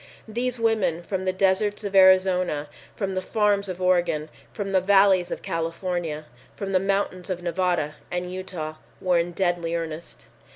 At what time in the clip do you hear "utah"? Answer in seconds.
8.33-8.77